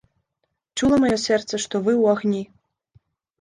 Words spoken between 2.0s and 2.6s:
агні.